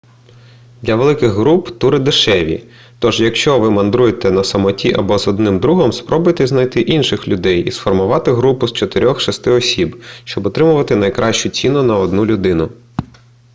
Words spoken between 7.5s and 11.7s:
і сформувати групу з чотирьох-шести осіб щоб отримати найкращу